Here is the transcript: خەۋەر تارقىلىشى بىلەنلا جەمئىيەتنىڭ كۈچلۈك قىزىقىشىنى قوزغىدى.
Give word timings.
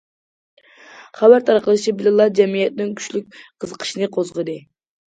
خەۋەر 1.19 1.45
تارقىلىشى 1.51 1.95
بىلەنلا 2.01 2.29
جەمئىيەتنىڭ 2.41 2.93
كۈچلۈك 3.05 3.39
قىزىقىشىنى 3.39 4.13
قوزغىدى. 4.21 4.61